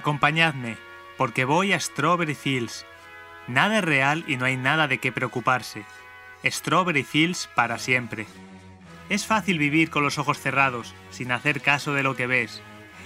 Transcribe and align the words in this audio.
Acompañadme, 0.00 0.78
porque 1.18 1.44
voy 1.44 1.74
a 1.74 1.78
Strawberry 1.78 2.34
Fields. 2.34 2.86
Nada 3.48 3.80
es 3.80 3.84
real 3.84 4.24
y 4.26 4.38
no 4.38 4.46
hay 4.46 4.56
nada 4.56 4.88
de 4.88 4.96
qué 4.96 5.12
preocuparse. 5.12 5.84
Strawberry 6.42 7.04
Fields 7.04 7.50
para 7.54 7.76
siempre. 7.76 8.26
Es 9.10 9.26
fácil 9.26 9.58
vivir 9.58 9.90
con 9.90 10.02
los 10.02 10.16
ojos 10.16 10.38
cerrados, 10.38 10.94
sin 11.10 11.32
hacer 11.32 11.60
caso 11.60 11.92
de 11.92 12.02
lo 12.02 12.16
que 12.16 12.26
ves. 12.26 12.62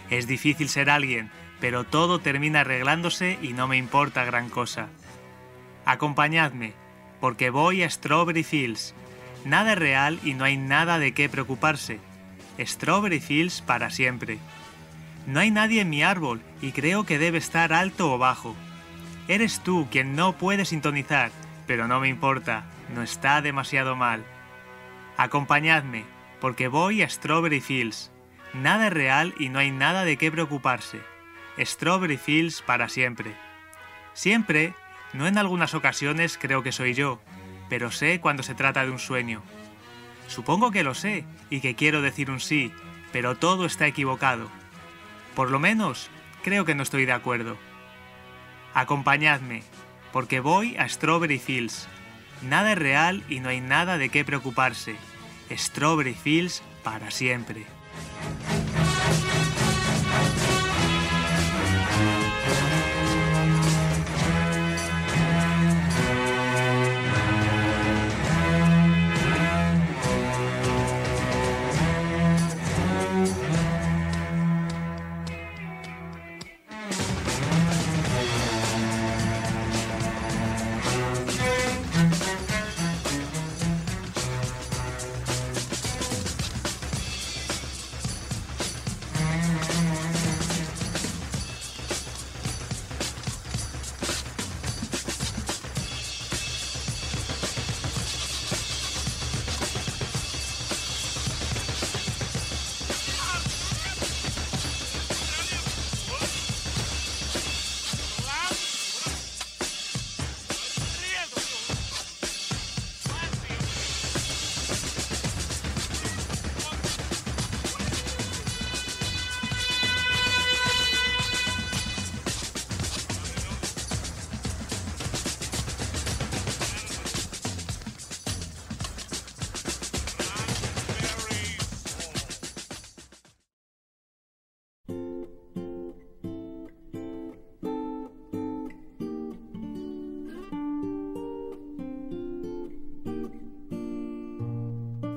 Es 0.09 0.29
difícil 0.29 0.69
ser 0.69 0.89
alguien, 0.89 1.33
pero 1.59 1.83
todo 1.83 2.21
termina 2.21 2.61
arreglándose 2.61 3.41
y 3.43 3.55
no 3.55 3.67
me 3.67 3.77
importa 3.77 4.25
gran 4.25 4.49
cosa. 4.49 4.87
Acompañadme, 5.85 6.75
porque 7.21 7.51
voy 7.51 7.83
a 7.83 7.91
Strawberry 7.91 8.45
Fields. 8.45 8.95
Nada 9.45 9.73
es 9.73 9.79
real 9.79 10.21
y 10.23 10.35
no 10.35 10.45
hay 10.45 10.59
nada 10.59 11.01
de 11.01 11.13
qué 11.13 11.29
preocuparse. 11.29 11.99
Strawberry 12.61 13.19
Fields 13.19 13.63
para 13.63 13.91
siempre. 13.91 14.39
No 15.27 15.41
hay 15.41 15.51
nadie 15.51 15.81
en 15.81 15.91
mi 15.91 16.03
árbol 16.03 16.43
y 16.61 16.73
creo 16.73 17.05
que 17.05 17.19
debe 17.19 17.39
estar 17.39 17.73
alto 17.73 18.13
o 18.13 18.19
bajo. 18.19 18.55
Eres 19.27 19.61
tú 19.61 19.89
quien 19.91 20.15
no 20.15 20.37
puede 20.37 20.65
sintonizar, 20.67 21.31
pero 21.67 21.89
no 21.89 21.99
me 22.01 22.09
importa, 22.09 22.65
no 22.95 23.03
está 23.03 23.41
demasiado 23.41 23.97
mal. 23.97 24.25
Acompañadme, 25.17 26.05
porque 26.41 26.69
voy 26.69 27.03
a 27.03 27.09
Strawberry 27.09 27.61
Fields. 27.61 28.11
Nada 28.53 28.89
es 28.89 28.93
real 28.93 29.35
y 29.39 29.49
no 29.49 29.59
hay 29.59 29.71
nada 29.71 30.05
de 30.05 30.19
qué 30.19 30.31
preocuparse. 30.31 31.01
Strawberry 31.59 32.19
Fields 32.19 32.63
para 32.63 32.89
siempre. 32.89 33.35
Siempre, 34.13 34.75
no 35.15 35.27
en 35.27 35.39
algunas 35.39 35.75
ocasiones 35.75 36.39
creo 36.39 36.63
que 36.63 36.73
soy 36.73 36.93
yo, 36.93 37.21
pero 37.71 37.91
sé 37.91 38.21
cuando 38.21 38.43
se 38.43 38.55
trata 38.55 38.85
de 38.85 38.91
un 38.91 38.99
sueño. 38.99 39.43
Supongo 40.27 40.71
que 40.71 40.85
lo 40.85 40.95
sé 40.95 41.25
y 41.49 41.61
que 41.61 41.75
quiero 41.75 42.03
decir 42.03 42.31
un 42.31 42.41
sí, 42.41 42.73
pero 43.13 43.37
todo 43.37 43.65
está 43.65 43.87
equivocado. 43.87 44.51
Por 45.35 45.51
lo 45.51 45.59
menos, 45.59 46.11
creo 46.43 46.65
que 46.65 46.75
no 46.75 46.83
estoy 46.83 47.07
de 47.07 47.13
acuerdo. 47.13 47.57
Acompañadme, 48.73 49.63
porque 50.13 50.41
voy 50.41 50.77
a 50.77 50.89
Strawberry 50.89 51.39
Fields. 51.39 51.89
Nada 52.43 52.73
es 52.73 52.79
real 52.79 53.25
y 53.29 53.41
no 53.41 53.49
hay 53.49 53.61
nada 53.61 53.99
de 53.99 54.09
qué 54.09 54.25
preocuparse. 54.25 54.97
Strawberry 55.51 56.15
Fields 56.15 56.63
para 56.83 57.11
siempre. 57.11 57.67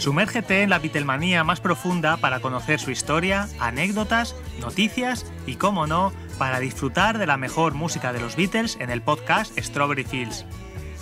Sumérgete 0.00 0.62
en 0.62 0.70
la 0.70 0.78
Beatlemanía 0.78 1.44
más 1.44 1.60
profunda 1.60 2.16
para 2.16 2.40
conocer 2.40 2.80
su 2.80 2.90
historia, 2.90 3.50
anécdotas, 3.58 4.34
noticias 4.58 5.30
y, 5.46 5.56
cómo 5.56 5.86
no, 5.86 6.14
para 6.38 6.58
disfrutar 6.58 7.18
de 7.18 7.26
la 7.26 7.36
mejor 7.36 7.74
música 7.74 8.14
de 8.14 8.20
los 8.20 8.34
Beatles 8.34 8.78
en 8.80 8.88
el 8.88 9.02
podcast 9.02 9.54
Strawberry 9.58 10.04
Fields. 10.04 10.46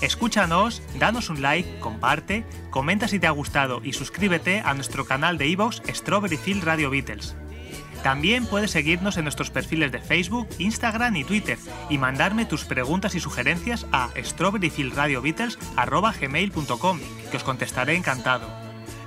Escúchanos, 0.01 0.83
danos 0.99 1.31
un 1.31 1.43
like, 1.43 1.79
comparte, 1.79 2.45
comenta 2.71 3.07
si 3.07 3.21
te 3.21 3.29
ha 3.29 3.31
gustado 3.31 3.81
y 3.85 3.93
suscríbete 3.93 4.63
a 4.65 4.75
nuestro 4.75 5.05
canal 5.05 5.39
de 5.39 5.47
iVoox 5.47 5.81
Strawberry 5.95 6.37
Fields 6.37 6.65
Radio 6.65 6.91
Beatles. 6.91 7.37
También 8.03 8.47
puedes 8.47 8.73
seguirnos 8.73 9.17
en 9.17 9.23
nuestros 9.23 9.53
perfiles 9.53 9.93
de 9.93 10.01
Facebook, 10.01 10.49
Instagram 10.59 11.15
y 11.15 11.23
Twitter 11.23 11.59
y 11.89 11.99
mandarme 11.99 12.47
tus 12.47 12.65
preguntas 12.65 13.15
y 13.15 13.21
sugerencias 13.21 13.87
a 13.93 14.09
strawberryfieldradiobeatles.com 14.17 16.99
que 17.31 17.37
os 17.37 17.45
contestaré 17.45 17.95
encantado. 17.95 18.58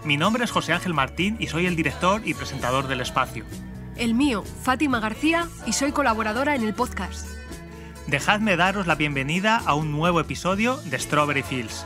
Mi 0.04 0.18
nombre 0.18 0.44
es 0.44 0.52
José 0.52 0.74
Ángel 0.74 0.96
Martín 0.96 1.38
y 1.40 1.48
soy 1.48 1.68
el 1.68 1.76
director 1.76 2.22
y 2.26 2.34
presentador 2.34 2.88
del 2.88 3.02
espacio. 3.02 3.46
El 3.96 4.16
mío, 4.16 4.44
Fátima 4.64 5.00
García, 5.00 5.48
y 5.68 5.74
soy 5.74 5.92
colaboradora 5.92 6.56
en 6.56 6.64
el 6.64 6.74
podcast. 6.74 7.28
Dejadme 8.08 8.58
daros 8.58 8.88
la 8.88 8.96
bienvenida 8.96 9.62
a 9.64 9.76
un 9.76 9.92
nuevo 9.92 10.20
episodio 10.20 10.78
de 10.86 10.98
Strawberry 10.98 11.44
Fields. 11.44 11.86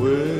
Where 0.00 0.39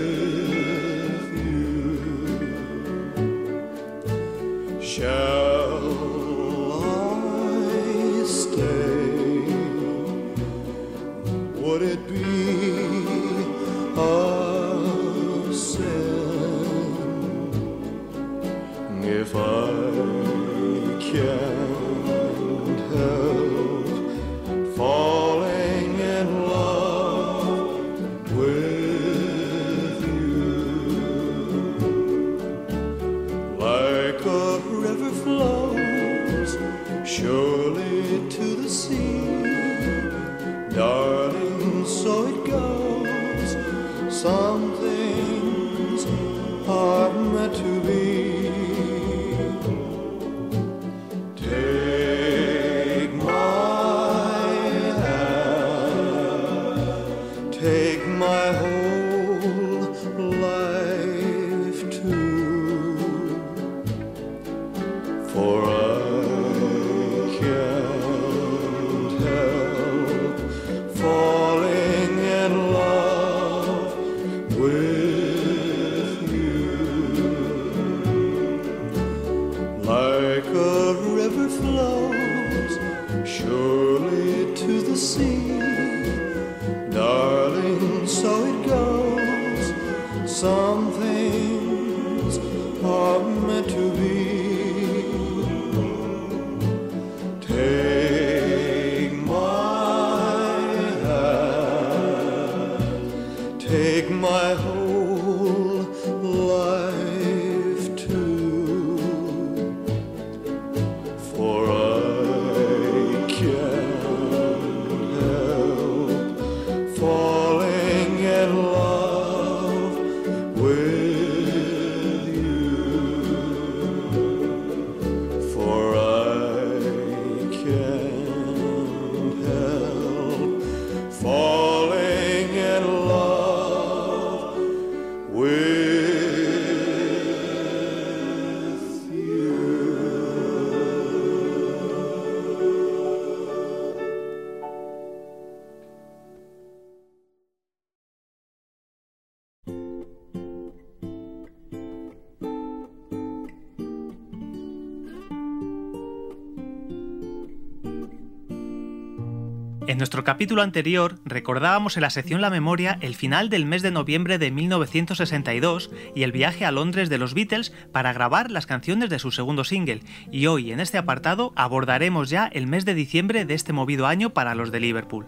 En 159.91 159.99
nuestro 159.99 160.23
capítulo 160.23 160.63
anterior 160.63 161.17
recordábamos 161.25 161.97
en 161.97 162.03
la 162.03 162.11
sección 162.11 162.41
La 162.41 162.49
Memoria 162.49 162.97
el 163.01 163.17
final 163.17 163.51
del 163.51 163.67
mes 163.67 163.83
de 163.83 163.91
noviembre 163.91 164.39
de 164.39 164.53
1962 164.53 165.91
y 166.15 166.23
el 166.23 166.31
viaje 166.31 166.65
a 166.65 166.71
Londres 166.71 167.11
de 167.11 167.19
los 167.19 167.35
Beatles 167.35 167.73
para 167.91 168.13
grabar 168.13 168.53
las 168.53 168.67
canciones 168.67 169.11
de 169.11 169.19
su 169.19 169.33
segundo 169.33 169.65
single, 169.65 170.03
y 170.31 170.47
hoy 170.47 170.71
en 170.71 170.79
este 170.79 170.97
apartado 170.97 171.53
abordaremos 171.57 172.31
ya 172.31 172.47
el 172.47 172.69
mes 172.69 172.85
de 172.85 172.95
diciembre 172.95 173.45
de 173.45 173.55
este 173.55 173.73
movido 173.73 174.07
año 174.07 174.31
para 174.31 174.55
los 174.55 174.71
de 174.71 174.79
Liverpool. 174.79 175.27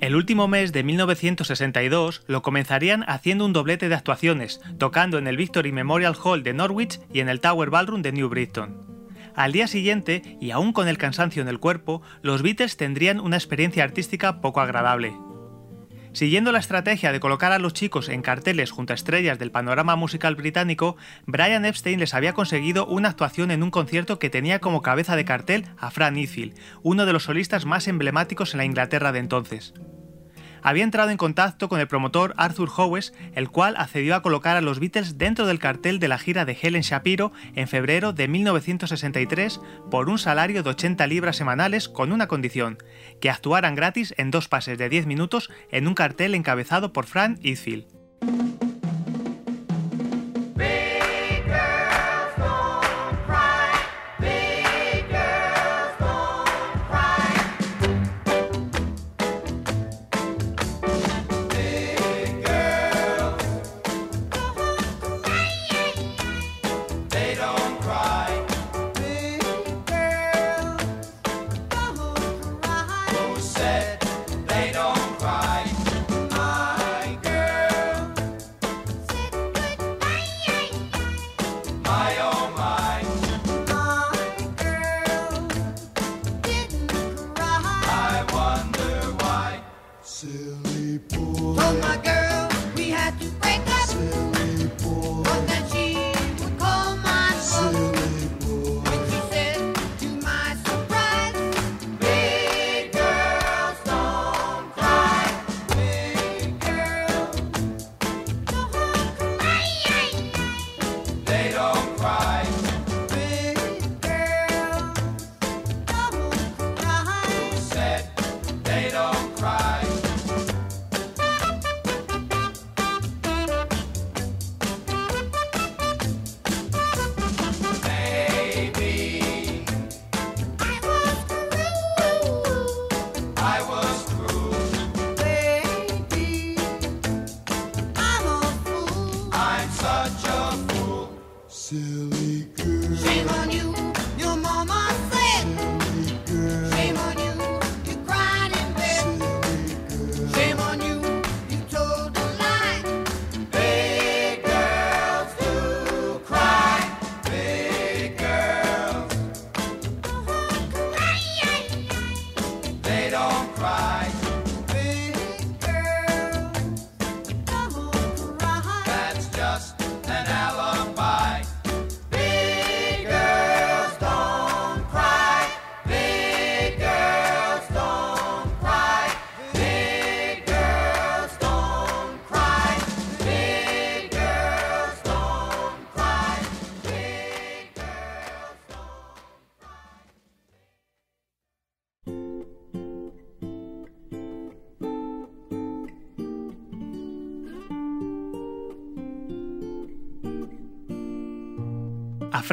El 0.00 0.16
último 0.16 0.48
mes 0.48 0.72
de 0.72 0.84
1962 0.84 2.22
lo 2.28 2.40
comenzarían 2.40 3.04
haciendo 3.06 3.44
un 3.44 3.52
doblete 3.52 3.90
de 3.90 3.94
actuaciones, 3.94 4.62
tocando 4.78 5.18
en 5.18 5.26
el 5.26 5.36
Victory 5.36 5.70
Memorial 5.70 6.16
Hall 6.24 6.42
de 6.42 6.54
Norwich 6.54 6.98
y 7.12 7.20
en 7.20 7.28
el 7.28 7.42
Tower 7.42 7.68
Ballroom 7.68 8.00
de 8.00 8.12
New 8.12 8.30
Brighton. 8.30 8.75
Al 9.36 9.52
día 9.52 9.68
siguiente, 9.68 10.38
y 10.40 10.50
aún 10.50 10.72
con 10.72 10.88
el 10.88 10.96
cansancio 10.96 11.42
en 11.42 11.48
el 11.48 11.60
cuerpo, 11.60 12.00
los 12.22 12.40
Beatles 12.42 12.78
tendrían 12.78 13.20
una 13.20 13.36
experiencia 13.36 13.84
artística 13.84 14.40
poco 14.40 14.62
agradable. 14.62 15.14
Siguiendo 16.14 16.50
la 16.50 16.58
estrategia 16.58 17.12
de 17.12 17.20
colocar 17.20 17.52
a 17.52 17.58
los 17.58 17.74
chicos 17.74 18.08
en 18.08 18.22
carteles 18.22 18.70
junto 18.70 18.94
a 18.94 18.96
estrellas 18.96 19.38
del 19.38 19.50
panorama 19.50 19.94
musical 19.94 20.34
británico, 20.34 20.96
Brian 21.26 21.66
Epstein 21.66 22.00
les 22.00 22.14
había 22.14 22.32
conseguido 22.32 22.86
una 22.86 23.10
actuación 23.10 23.50
en 23.50 23.62
un 23.62 23.70
concierto 23.70 24.18
que 24.18 24.30
tenía 24.30 24.58
como 24.58 24.80
cabeza 24.80 25.14
de 25.14 25.26
cartel 25.26 25.66
a 25.76 25.90
Fran 25.90 26.16
Ifield, 26.16 26.58
uno 26.82 27.04
de 27.04 27.12
los 27.12 27.24
solistas 27.24 27.66
más 27.66 27.86
emblemáticos 27.88 28.54
en 28.54 28.58
la 28.58 28.64
Inglaterra 28.64 29.12
de 29.12 29.18
entonces. 29.18 29.74
Había 30.66 30.82
entrado 30.82 31.10
en 31.10 31.16
contacto 31.16 31.68
con 31.68 31.78
el 31.78 31.86
promotor 31.86 32.34
Arthur 32.36 32.68
Howes, 32.76 33.14
el 33.36 33.50
cual 33.50 33.76
accedió 33.78 34.16
a 34.16 34.22
colocar 34.22 34.56
a 34.56 34.60
los 34.60 34.80
Beatles 34.80 35.16
dentro 35.16 35.46
del 35.46 35.60
cartel 35.60 36.00
de 36.00 36.08
la 36.08 36.18
gira 36.18 36.44
de 36.44 36.58
Helen 36.60 36.82
Shapiro 36.82 37.30
en 37.54 37.68
febrero 37.68 38.12
de 38.12 38.26
1963 38.26 39.60
por 39.92 40.08
un 40.08 40.18
salario 40.18 40.64
de 40.64 40.70
80 40.70 41.06
libras 41.06 41.36
semanales 41.36 41.88
con 41.88 42.10
una 42.10 42.26
condición, 42.26 42.78
que 43.20 43.30
actuaran 43.30 43.76
gratis 43.76 44.12
en 44.16 44.32
dos 44.32 44.48
pases 44.48 44.76
de 44.76 44.88
10 44.88 45.06
minutos 45.06 45.52
en 45.70 45.86
un 45.86 45.94
cartel 45.94 46.34
encabezado 46.34 46.92
por 46.92 47.06
Frank 47.06 47.38
Eastfield. 47.44 47.86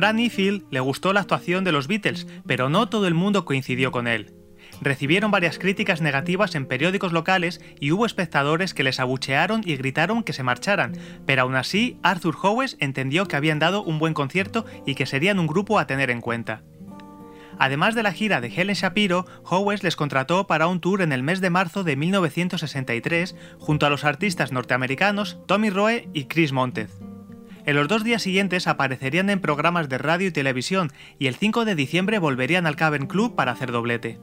A 0.04 0.08
Fran 0.08 0.20
Eastfield 0.20 0.66
le 0.70 0.82
gustó 0.82 1.14
la 1.14 1.22
actuación 1.22 1.64
de 1.64 1.72
los 1.72 1.88
Beatles, 1.88 2.28
pero 2.46 2.68
no 2.68 2.90
todo 2.90 3.08
el 3.08 3.14
mundo 3.14 3.46
coincidió 3.46 3.94
con 3.94 4.10
él. 4.10 4.34
Recibieron 4.82 5.32
varias 5.32 5.58
críticas 5.58 6.02
negativas 6.02 6.56
en 6.56 6.66
periódicos 6.66 7.14
locales 7.14 7.62
y 7.80 7.94
hubo 7.94 8.06
espectadores 8.06 8.74
que 8.74 8.84
les 8.84 9.00
abuchearon 9.00 9.62
y 9.64 9.78
gritaron 9.78 10.24
que 10.24 10.34
se 10.34 10.44
marcharan, 10.44 10.92
pero 11.26 11.44
aún 11.44 11.56
así 11.56 12.00
Arthur 12.04 12.36
Howes 12.36 12.76
entendió 12.82 13.30
que 13.30 13.38
habían 13.38 13.60
dado 13.60 13.82
un 13.82 13.98
buen 13.98 14.14
concierto 14.14 14.66
y 14.86 14.96
que 14.96 15.06
serían 15.06 15.40
un 15.40 15.48
grupo 15.48 15.80
a 15.80 15.88
tener 15.88 16.12
en 16.12 16.20
cuenta. 16.20 16.64
Además 17.58 17.96
de 17.96 18.04
la 18.04 18.12
gira 18.12 18.42
de 18.42 18.54
Helen 18.54 18.76
Shapiro, 18.76 19.26
Howes 19.50 19.84
les 19.84 19.96
contrató 19.96 20.48
para 20.48 20.68
un 20.68 20.82
tour 20.82 21.02
en 21.02 21.14
el 21.14 21.24
mes 21.24 21.40
de 21.40 21.50
marzo 21.50 21.86
de 21.86 21.96
1963 21.96 23.38
junto 23.58 23.86
a 23.86 23.90
los 23.90 24.04
artistas 24.04 24.52
norteamericanos 24.52 25.40
Tommy 25.48 25.70
Roe 25.70 26.10
y 26.12 26.26
Chris 26.26 26.52
Montez. 26.52 26.92
En 27.66 27.76
los 27.78 27.88
dos 27.88 28.04
días 28.04 28.22
siguientes 28.22 28.68
aparecerían 28.68 29.30
en 29.30 29.40
programas 29.40 29.88
de 29.88 29.98
radio 29.98 30.28
y 30.28 30.32
televisión 30.32 30.92
y 31.18 31.28
el 31.28 31.36
5 31.36 31.64
de 31.64 31.76
diciembre 31.76 32.20
volverían 32.20 32.68
al 32.68 32.76
Cavern 32.76 33.08
Club 33.08 33.36
para 33.36 33.54
hacer 33.54 33.72
doblete. 33.72 34.20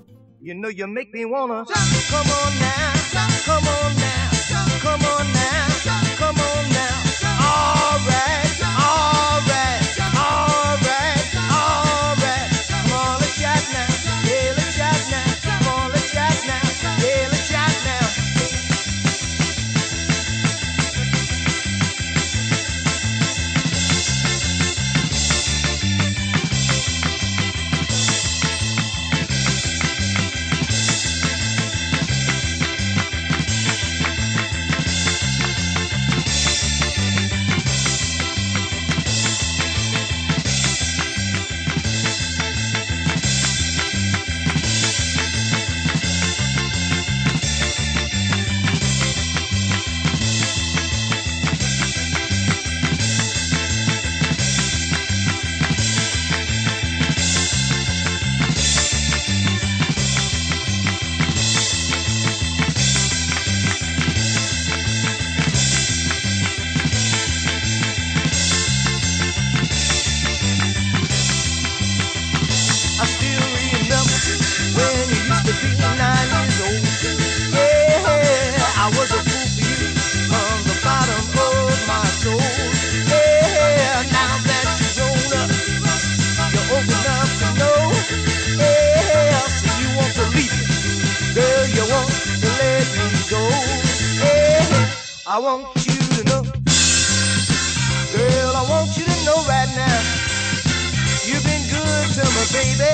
Baby. 102.53 102.93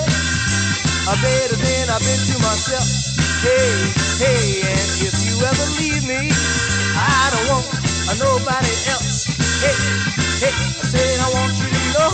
Uh, 1.08 1.16
better 1.22 1.56
than 1.56 1.90
I've 1.90 2.02
been 2.02 2.18
to 2.30 2.36
myself. 2.42 2.86
Hey, 3.42 3.90
hey, 4.18 4.62
and 4.66 4.90
if 5.02 5.14
you 5.22 5.34
ever 5.42 5.66
leave 5.78 6.02
me, 6.06 6.30
I 6.98 7.30
don't 7.32 7.46
want 7.50 7.66
uh, 8.10 8.14
nobody 8.18 8.74
else. 8.90 9.26
Hey, 9.62 9.76
hey, 10.42 10.54
I 10.54 10.82
said 10.90 11.20
I 11.20 11.28
want 11.34 11.54
you 11.58 11.68
to 11.70 11.82
know, 11.94 12.10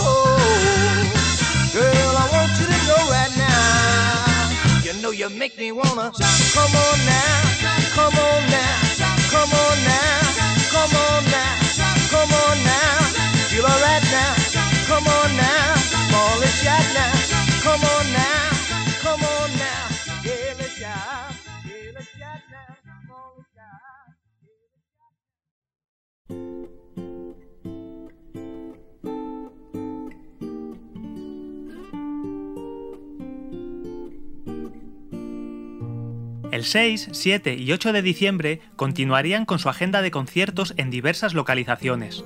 girl, 1.73 2.13
I 2.17 2.25
want 2.33 2.53
you 2.59 2.65
to 2.69 2.79
know 2.87 3.01
right 3.09 3.33
now. 3.37 4.81
You 4.85 4.93
know 5.01 5.11
you 5.11 5.29
make 5.29 5.57
me 5.57 5.71
wanna 5.71 6.11
come 6.53 6.73
on 6.73 6.97
now, 7.05 7.41
come 7.97 8.13
on 8.13 8.41
now, 8.49 8.77
come 9.33 9.51
on 9.53 9.77
now, 9.83 10.21
come 10.69 10.93
on 10.93 11.23
now, 11.33 11.53
come 12.13 12.31
on 12.45 12.57
now. 12.63 12.97
Feel 13.49 13.65
alright 13.65 14.03
now, 14.11 14.33
El 36.53 36.65
6, 36.65 37.09
7 37.11 37.55
y 37.55 37.71
8 37.71 37.93
de 37.93 38.01
diciembre 38.03 38.61
continuarían 38.75 39.43
con 39.43 39.57
su 39.57 39.69
agenda 39.69 40.03
de 40.03 40.11
conciertos 40.11 40.75
en 40.77 40.91
diversas 40.91 41.33
localizaciones. 41.33 42.23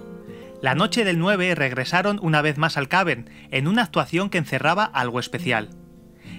La 0.61 0.73
noche 0.73 1.05
del 1.05 1.19
9 1.19 1.53
regresaron 1.53 2.19
una 2.21 2.41
vez 2.41 2.57
más 2.57 2.77
al 2.77 2.87
Cavern, 2.87 3.29
en 3.51 3.67
una 3.67 3.83
actuación 3.83 4.29
que 4.29 4.39
encerraba 4.39 4.85
algo 4.85 5.19
especial. 5.19 5.69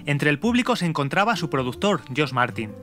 Entre 0.05 0.29
el 0.29 0.39
público 0.39 0.75
se 0.75 0.85
encontraba 0.85 1.37
su 1.37 1.49
productor, 1.49 2.01
Josh 2.15 2.33
Martin. 2.33 2.73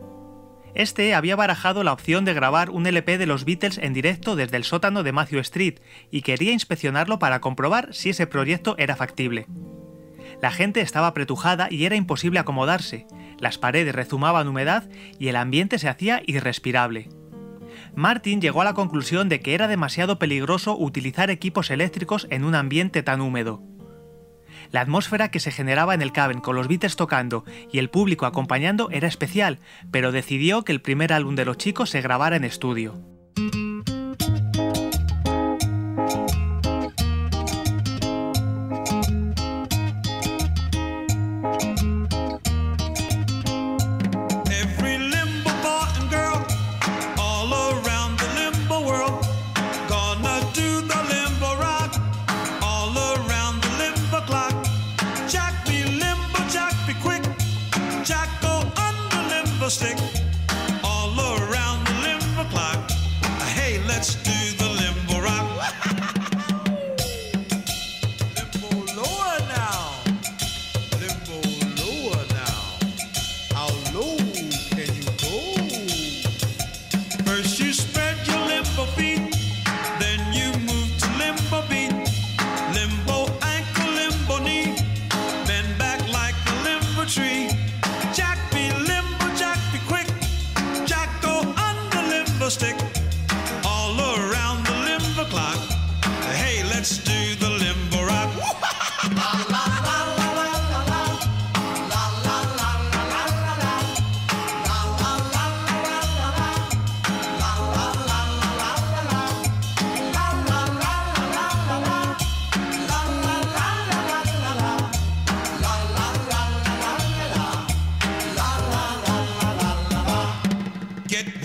Este 0.74 1.14
había 1.14 1.36
barajado 1.36 1.84
la 1.84 1.92
opción 1.92 2.24
de 2.24 2.34
grabar 2.34 2.70
un 2.70 2.86
LP 2.86 3.18
de 3.18 3.26
los 3.26 3.44
Beatles 3.44 3.78
en 3.78 3.92
directo 3.92 4.34
desde 4.34 4.56
el 4.56 4.64
sótano 4.64 5.02
de 5.02 5.12
Matthew 5.12 5.40
Street 5.40 5.80
y 6.10 6.22
quería 6.22 6.52
inspeccionarlo 6.52 7.18
para 7.18 7.40
comprobar 7.40 7.92
si 7.92 8.10
ese 8.10 8.26
proyecto 8.26 8.74
era 8.78 8.96
factible. 8.96 9.46
La 10.40 10.50
gente 10.50 10.80
estaba 10.80 11.08
apretujada 11.08 11.68
y 11.70 11.84
era 11.84 11.96
imposible 11.96 12.38
acomodarse, 12.38 13.06
las 13.38 13.58
paredes 13.58 13.94
rezumaban 13.94 14.48
humedad 14.48 14.88
y 15.18 15.28
el 15.28 15.36
ambiente 15.36 15.78
se 15.78 15.88
hacía 15.88 16.22
irrespirable. 16.26 17.08
Martin 17.96 18.42
llegó 18.42 18.60
a 18.60 18.64
la 18.64 18.74
conclusión 18.74 19.30
de 19.30 19.40
que 19.40 19.54
era 19.54 19.68
demasiado 19.68 20.18
peligroso 20.18 20.76
utilizar 20.76 21.30
equipos 21.30 21.70
eléctricos 21.70 22.26
en 22.28 22.44
un 22.44 22.54
ambiente 22.54 23.02
tan 23.02 23.22
húmedo. 23.22 23.62
La 24.70 24.82
atmósfera 24.82 25.30
que 25.30 25.40
se 25.40 25.50
generaba 25.50 25.94
en 25.94 26.02
el 26.02 26.12
Cavern 26.12 26.42
con 26.42 26.56
los 26.56 26.68
Beatles 26.68 26.96
tocando 26.96 27.44
y 27.72 27.78
el 27.78 27.88
público 27.88 28.26
acompañando 28.26 28.90
era 28.90 29.08
especial, 29.08 29.60
pero 29.90 30.12
decidió 30.12 30.62
que 30.62 30.72
el 30.72 30.82
primer 30.82 31.10
álbum 31.14 31.36
de 31.36 31.46
los 31.46 31.56
chicos 31.56 31.88
se 31.88 32.02
grabara 32.02 32.36
en 32.36 32.44
estudio. 32.44 33.15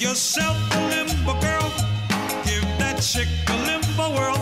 Yourself 0.02 0.58
a 0.76 0.80
limbo 0.90 1.40
girl. 1.40 1.70
Give 2.44 2.66
that 2.80 3.00
chick 3.02 3.28
a 3.50 3.56
limbo 3.68 4.16
whirl. 4.16 4.41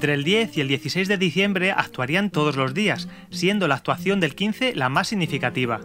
Entre 0.00 0.14
el 0.14 0.24
10 0.24 0.56
y 0.56 0.62
el 0.62 0.68
16 0.68 1.08
de 1.08 1.18
diciembre 1.18 1.72
actuarían 1.72 2.30
todos 2.30 2.56
los 2.56 2.72
días, 2.72 3.06
siendo 3.28 3.68
la 3.68 3.74
actuación 3.74 4.18
del 4.18 4.34
15 4.34 4.74
la 4.74 4.88
más 4.88 5.08
significativa. 5.08 5.82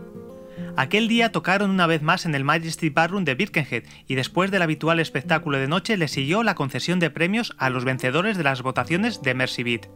Aquel 0.77 1.09
día 1.09 1.33
tocaron 1.33 1.69
una 1.69 1.85
vez 1.85 2.01
más 2.01 2.25
en 2.25 2.33
el 2.33 2.45
Majesty 2.45 2.87
Ballroom 2.87 3.25
de 3.25 3.35
Birkenhead 3.35 3.83
y 4.07 4.15
después 4.15 4.51
del 4.51 4.61
habitual 4.61 5.01
espectáculo 5.01 5.57
de 5.57 5.67
noche 5.67 5.97
le 5.97 6.07
siguió 6.07 6.43
la 6.43 6.55
concesión 6.55 7.01
de 7.01 7.09
premios 7.09 7.53
a 7.57 7.69
los 7.69 7.83
vencedores 7.83 8.37
de 8.37 8.45
las 8.45 8.61
votaciones 8.61 9.21
de 9.21 9.33
Mercy 9.33 9.63
Beat. 9.63 9.89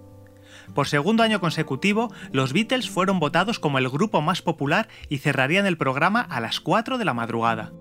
Por 0.75 0.89
segundo 0.89 1.23
año 1.23 1.39
consecutivo, 1.39 2.13
los 2.33 2.51
Beatles 2.51 2.89
fueron 2.89 3.21
votados 3.21 3.57
como 3.57 3.77
el 3.77 3.87
grupo 3.87 4.19
más 4.19 4.41
popular 4.41 4.89
y 5.07 5.19
cerrarían 5.19 5.65
el 5.65 5.77
programa 5.77 6.19
a 6.19 6.41
las 6.41 6.59
4 6.59 6.97
de 6.97 7.05
la 7.05 7.13
madrugada. 7.13 7.71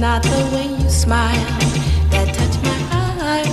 Not 0.00 0.22
the 0.22 0.50
way 0.54 0.66
you 0.82 0.88
smile 0.88 1.58
that 2.08 2.32
touch 2.34 2.56
my 2.64 2.78
heart. 2.90 3.46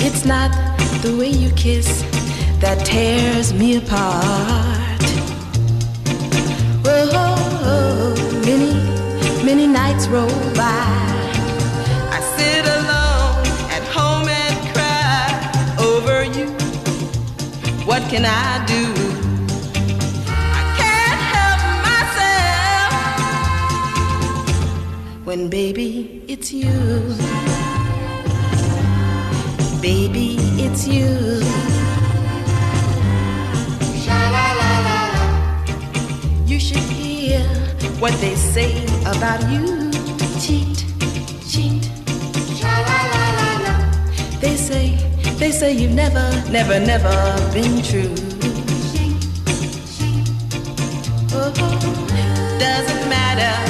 It's 0.00 0.24
not 0.24 0.50
the 1.02 1.14
way 1.18 1.28
you 1.28 1.50
kiss 1.50 2.02
that 2.60 2.86
tears 2.86 3.52
me 3.52 3.76
apart. 3.76 5.02
Oh, 6.86 8.14
many, 8.46 8.72
many 9.44 9.66
nights 9.66 10.08
roll 10.08 10.26
by. 10.54 10.96
I 12.16 12.20
sit 12.34 12.64
alone 12.78 13.44
at 13.76 13.84
home 13.92 14.26
and 14.26 14.56
cry 14.72 15.76
over 15.84 16.24
you. 16.24 16.48
What 17.84 18.02
can 18.08 18.24
I 18.24 18.64
do? 18.64 18.99
When 25.30 25.48
baby 25.48 26.24
it's 26.26 26.52
you. 26.52 26.74
Baby, 29.80 30.28
it's 30.58 30.88
you. 30.88 31.06
You 36.50 36.58
should 36.58 36.86
hear 36.98 37.42
what 38.02 38.12
they 38.14 38.34
say 38.34 38.72
about 39.12 39.40
you. 39.52 39.92
Cheat, 40.42 40.78
cheat. 41.48 41.82
They 44.40 44.56
say, 44.56 44.84
they 45.38 45.52
say 45.52 45.72
you've 45.74 45.94
never, 45.94 46.26
never, 46.50 46.80
never 46.80 47.14
been 47.54 47.80
true. 47.84 48.12
Oh, 51.32 51.52
oh. 51.56 52.58
doesn't 52.58 53.08
matter 53.08 53.69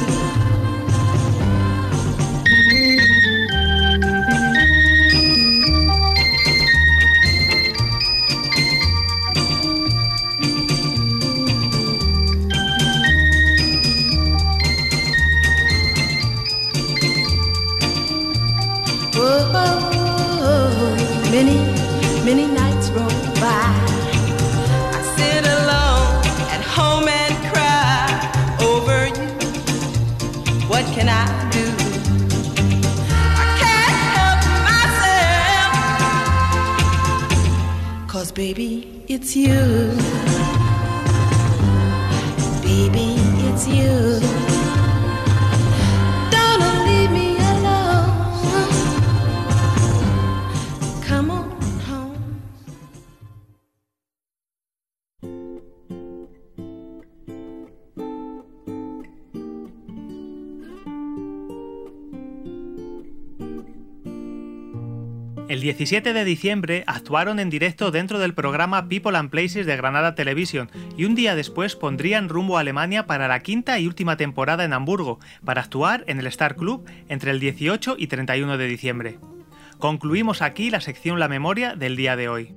17 65.81 66.13
de 66.13 66.25
diciembre 66.25 66.83
actuaron 66.85 67.39
en 67.39 67.49
directo 67.49 67.89
dentro 67.89 68.19
del 68.19 68.35
programa 68.35 68.87
People 68.87 69.17
and 69.17 69.31
Places 69.31 69.65
de 69.65 69.75
Granada 69.75 70.13
Television 70.13 70.69
y 70.95 71.05
un 71.05 71.15
día 71.15 71.33
después 71.33 71.75
pondrían 71.75 72.29
rumbo 72.29 72.57
a 72.57 72.59
Alemania 72.59 73.07
para 73.07 73.27
la 73.27 73.39
quinta 73.39 73.79
y 73.79 73.87
última 73.87 74.15
temporada 74.15 74.63
en 74.63 74.73
Hamburgo, 74.73 75.19
para 75.43 75.61
actuar 75.61 76.03
en 76.05 76.19
el 76.19 76.27
Star 76.27 76.55
Club 76.55 76.85
entre 77.09 77.31
el 77.31 77.39
18 77.39 77.95
y 77.97 78.05
31 78.05 78.59
de 78.59 78.67
diciembre. 78.67 79.17
Concluimos 79.79 80.43
aquí 80.43 80.69
la 80.69 80.81
sección 80.81 81.19
La 81.19 81.27
Memoria 81.27 81.75
del 81.75 81.95
día 81.95 82.15
de 82.15 82.29
hoy. 82.29 82.53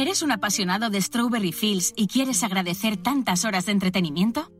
¿Eres 0.00 0.22
un 0.22 0.32
apasionado 0.32 0.88
de 0.88 0.98
Strawberry 0.98 1.52
Fields 1.52 1.92
y 1.94 2.06
quieres 2.06 2.42
agradecer 2.42 2.96
tantas 2.96 3.44
horas 3.44 3.66
de 3.66 3.72
entretenimiento? 3.72 4.50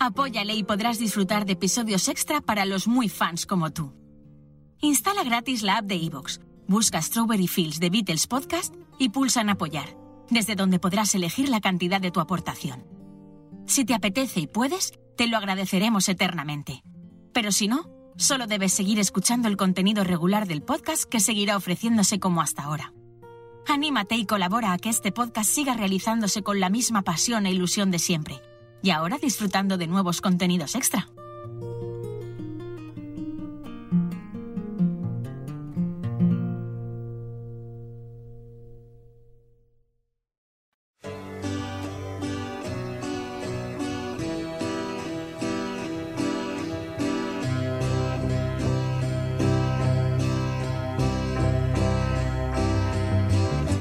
Apóyale 0.00 0.56
y 0.56 0.64
podrás 0.64 0.98
disfrutar 0.98 1.46
de 1.46 1.52
episodios 1.52 2.08
extra 2.08 2.40
para 2.40 2.64
los 2.64 2.88
muy 2.88 3.08
fans 3.08 3.46
como 3.46 3.70
tú. 3.70 3.94
Instala 4.80 5.22
gratis 5.22 5.62
la 5.62 5.76
app 5.76 5.84
de 5.84 5.94
iVoox, 5.94 6.40
busca 6.66 7.00
Strawberry 7.00 7.46
Fields 7.46 7.78
de 7.78 7.88
Beatles 7.88 8.26
Podcast 8.26 8.74
y 8.98 9.10
pulsa 9.10 9.42
en 9.42 9.50
apoyar, 9.50 9.96
desde 10.28 10.56
donde 10.56 10.80
podrás 10.80 11.14
elegir 11.14 11.50
la 11.50 11.60
cantidad 11.60 12.00
de 12.00 12.10
tu 12.10 12.18
aportación. 12.18 12.84
Si 13.68 13.84
te 13.84 13.94
apetece 13.94 14.40
y 14.40 14.48
puedes, 14.48 14.90
te 15.16 15.28
lo 15.28 15.36
agradeceremos 15.36 16.08
eternamente. 16.08 16.82
Pero 17.32 17.52
si 17.52 17.68
no, 17.68 17.88
solo 18.16 18.48
debes 18.48 18.72
seguir 18.72 18.98
escuchando 18.98 19.46
el 19.46 19.56
contenido 19.56 20.02
regular 20.02 20.48
del 20.48 20.64
podcast 20.64 21.04
que 21.04 21.20
seguirá 21.20 21.56
ofreciéndose 21.56 22.18
como 22.18 22.42
hasta 22.42 22.64
ahora. 22.64 22.92
Anímate 23.66 24.16
y 24.16 24.26
colabora 24.26 24.72
a 24.72 24.78
que 24.78 24.88
este 24.88 25.12
podcast 25.12 25.50
siga 25.50 25.74
realizándose 25.74 26.42
con 26.42 26.60
la 26.60 26.70
misma 26.70 27.02
pasión 27.02 27.46
e 27.46 27.50
ilusión 27.50 27.90
de 27.90 27.98
siempre. 27.98 28.40
Y 28.82 28.90
ahora 28.90 29.18
disfrutando 29.20 29.76
de 29.76 29.86
nuevos 29.86 30.20
contenidos 30.20 30.74
extra. 30.74 31.08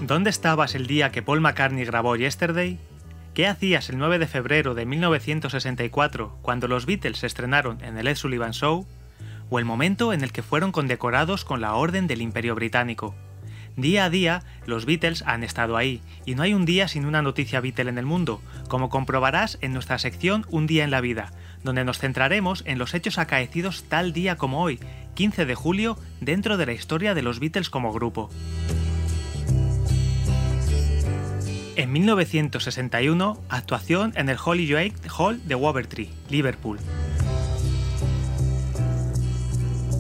¿Dónde 0.10 0.32
estabas 0.32 0.74
el 0.74 0.88
día 0.88 1.12
que 1.12 1.22
Paul 1.22 1.40
McCartney 1.40 1.86
grabó 1.86 2.16
Yesterday? 2.16 2.80
¿Qué 3.36 3.46
hacías 3.46 3.92
el 3.92 4.00
9 4.00 4.18
de 4.18 4.26
febrero 4.26 4.74
de 4.74 4.88
1964 4.88 6.40
cuando 6.42 6.68
los 6.68 6.88
Beatles 6.88 7.20
se 7.20 7.28
estrenaron 7.28 7.80
en 7.84 7.96
el 7.96 8.08
Ed 8.08 8.16
Sullivan 8.16 8.54
Show? 8.54 8.88
¿O 9.52 9.60
el 9.60 9.66
momento 9.66 10.12
en 10.12 10.24
el 10.24 10.32
que 10.32 10.42
fueron 10.42 10.72
condecorados 10.72 11.46
con 11.46 11.62
la 11.62 11.76
Orden 11.76 12.08
del 12.08 12.24
Imperio 12.24 12.56
Británico? 12.56 13.14
Día 13.76 14.06
a 14.06 14.10
día, 14.10 14.42
los 14.66 14.88
Beatles 14.88 15.24
han 15.28 15.44
estado 15.44 15.78
ahí, 15.78 16.02
y 16.26 16.34
no 16.34 16.42
hay 16.42 16.56
un 16.56 16.66
día 16.66 16.88
sin 16.88 17.06
una 17.06 17.22
noticia 17.22 17.62
Beatle 17.62 17.92
en 17.92 18.00
el 18.00 18.08
mundo, 18.08 18.42
como 18.68 18.90
comprobarás 18.90 19.60
en 19.62 19.74
nuestra 19.74 20.00
sección 20.00 20.44
Un 20.50 20.66
día 20.66 20.84
en 20.84 20.90
la 20.90 21.02
vida, 21.02 21.34
donde 21.64 21.84
nos 21.84 22.00
centraremos 22.00 22.64
en 22.66 22.80
los 22.80 22.96
hechos 22.96 23.20
acaecidos 23.20 23.84
tal 23.84 24.12
día 24.12 24.38
como 24.38 24.64
hoy, 24.64 24.80
15 25.14 25.46
de 25.46 25.54
julio, 25.54 26.00
dentro 26.20 26.58
de 26.58 26.66
la 26.66 26.74
historia 26.74 27.14
de 27.14 27.22
los 27.22 27.40
Beatles 27.40 27.70
como 27.70 27.94
grupo. 27.94 28.32
En 31.80 31.94
1961, 31.94 33.42
actuación 33.48 34.12
en 34.18 34.28
el 34.28 34.36
Holy 34.44 34.94
Hall 35.18 35.48
de 35.48 35.56
Wavertree, 35.56 36.10
Liverpool. 36.30 36.78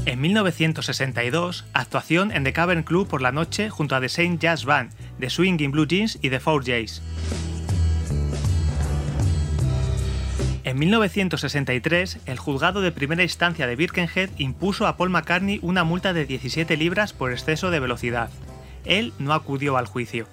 En 0.05 0.19
1962, 0.19 1.63
actuación 1.71 2.33
en 2.33 2.43
The 2.43 2.51
Cavern 2.51 2.83
Club 2.83 3.07
por 3.07 3.21
la 3.21 3.31
noche 3.31 3.69
junto 3.69 3.95
a 3.95 4.01
The 4.01 4.09
Saint 4.09 4.41
Jazz 4.41 4.65
Band, 4.65 4.91
The 5.21 5.29
Swinging 5.29 5.71
Blue 5.71 5.87
Jeans 5.87 6.19
y 6.21 6.29
The 6.29 6.41
Four 6.41 6.65
Jays. 6.65 7.01
En 10.65 10.77
1963, 10.77 12.19
el 12.25 12.39
juzgado 12.39 12.81
de 12.81 12.91
primera 12.91 13.23
instancia 13.23 13.67
de 13.67 13.77
Birkenhead 13.77 14.31
impuso 14.37 14.85
a 14.85 14.97
Paul 14.97 15.11
McCartney 15.11 15.61
una 15.61 15.85
multa 15.85 16.11
de 16.11 16.25
17 16.25 16.75
libras 16.75 17.13
por 17.13 17.31
exceso 17.31 17.71
de 17.71 17.79
velocidad. 17.79 18.29
Él 18.83 19.13
no 19.17 19.33
acudió 19.33 19.77
al 19.77 19.85
juicio. 19.85 20.27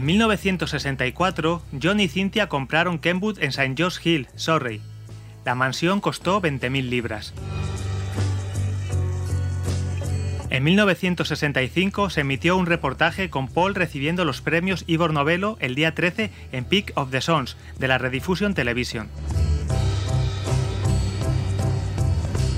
En 0.00 0.06
1964, 0.06 1.62
John 1.82 2.00
y 2.00 2.08
Cynthia 2.08 2.48
compraron 2.48 2.98
Kenwood 3.00 3.38
en 3.42 3.50
St. 3.50 3.74
George 3.76 4.00
Hill, 4.02 4.28
Surrey. 4.34 4.80
La 5.44 5.54
mansión 5.54 6.00
costó 6.00 6.40
20.000 6.40 6.88
libras. 6.88 7.34
En 10.48 10.64
1965 10.64 12.08
se 12.08 12.22
emitió 12.22 12.56
un 12.56 12.64
reportaje 12.64 13.28
con 13.28 13.48
Paul 13.48 13.74
recibiendo 13.74 14.24
los 14.24 14.40
premios 14.40 14.84
Ivor 14.86 15.12
Novello 15.12 15.58
el 15.60 15.74
día 15.74 15.94
13 15.94 16.30
en 16.52 16.64
Peak 16.64 16.92
of 16.94 17.10
the 17.10 17.20
Sons 17.20 17.58
de 17.78 17.88
la 17.88 17.98
Rediffusion 17.98 18.54
Television. 18.54 19.10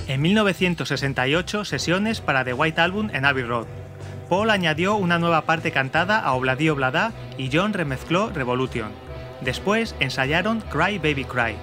En 0.06 0.22
1968 0.22 1.64
sesiones 1.64 2.20
para 2.20 2.44
The 2.44 2.52
White 2.52 2.80
Album 2.80 3.10
en 3.12 3.24
Abbey 3.24 3.42
Road. 3.42 3.81
Paul 4.32 4.48
añadió 4.48 4.94
una 4.94 5.18
nueva 5.18 5.42
parte 5.42 5.72
cantada 5.72 6.18
a 6.18 6.32
Obladi 6.32 6.70
Oblada 6.70 7.12
y 7.36 7.50
John 7.52 7.74
remezcló 7.74 8.30
Revolution. 8.30 8.90
Después 9.42 9.94
ensayaron 10.00 10.62
Cry 10.70 10.96
Baby 10.96 11.26
Cry. 11.26 11.54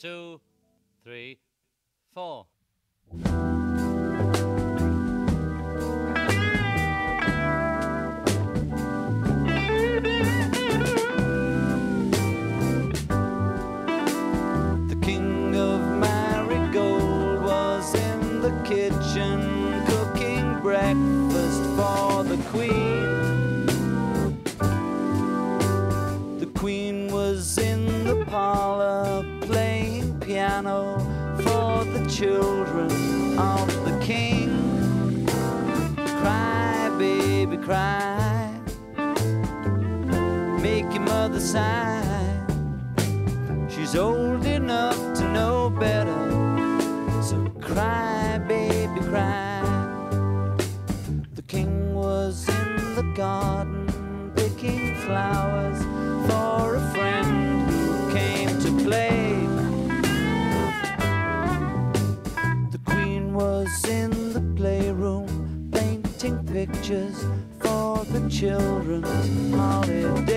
Two, 0.00 0.40
three, 1.04 1.38
four. 2.14 2.46
The 3.12 3.18
king 15.02 15.54
of 15.54 15.80
Marigold 15.98 17.42
was 17.42 17.94
in 17.94 18.40
the 18.40 18.52
kitchen 18.64 19.84
cooking 19.86 20.60
breakfast 20.60 21.62
for 21.76 22.24
the 22.24 22.42
queen. 22.48 22.89
Old 43.98 44.46
enough 44.46 44.96
to 45.14 45.28
know 45.32 45.68
better. 45.68 46.22
So 47.22 47.44
cry, 47.60 48.38
baby, 48.46 49.00
cry. 49.00 49.62
The 51.34 51.42
king 51.42 51.92
was 51.92 52.48
in 52.48 52.94
the 52.94 53.02
garden 53.16 54.32
picking 54.36 54.94
flowers 54.94 55.82
for 56.30 56.76
a 56.76 56.90
friend 56.92 57.68
who 57.68 58.12
came 58.12 58.60
to 58.60 58.84
play. 58.84 59.46
The 62.70 62.80
queen 62.84 63.34
was 63.34 63.68
in 63.88 64.32
the 64.32 64.42
playroom 64.56 65.68
painting 65.72 66.46
pictures 66.46 67.24
for 67.58 68.04
the 68.04 68.28
children's 68.30 69.52
holiday. 69.54 70.29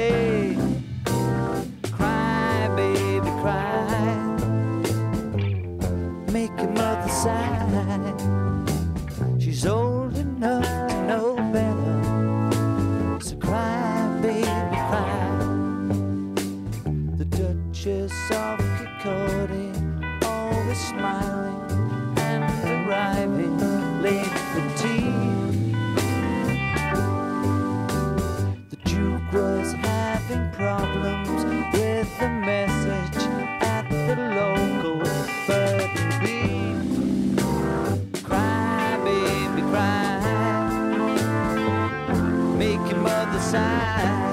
Your 43.53 44.33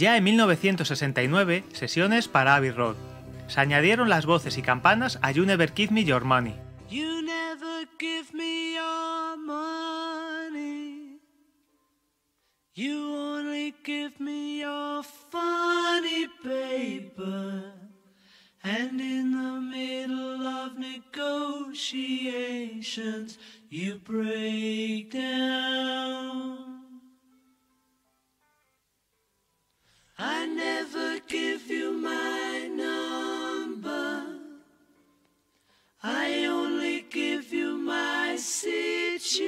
ya 0.00 0.16
en 0.16 0.24
1969, 0.24 1.62
sesiones 1.72 2.26
para 2.26 2.56
Abbey 2.56 2.70
Road. 2.70 2.96
Se 3.46 3.60
añadieron 3.60 4.08
las 4.08 4.26
voces 4.26 4.58
y 4.58 4.62
campanas 4.62 5.20
a 5.22 5.30
You 5.30 5.44
Never 5.44 5.72
Give 5.74 5.92
Me 5.92 6.02
Your 6.04 6.24
Money. 6.24 6.56
You 6.88 7.22
never 7.22 7.86
give 7.98 8.32
me 8.32 8.72
your 8.74 9.36
money. 9.36 11.20
You 12.74 13.14
only 13.14 13.74
give 13.84 14.18
me 14.18 14.60
your 14.60 15.04
funny 15.04 16.26
paper. 16.42 17.74
And 18.62 19.00
in 19.00 19.32
the 19.32 19.60
middle 19.60 20.46
of 20.46 20.78
negotiations, 20.78 23.38
you 23.68 23.98
break 24.04 25.10
down. 25.12 26.69
I 30.22 30.44
never 30.44 31.18
give 31.20 31.66
you 31.68 31.92
my 31.92 32.68
number. 32.70 34.26
I 36.02 36.44
only 36.44 37.06
give 37.08 37.54
you 37.54 37.78
my 37.78 38.36
situation. 38.36 39.46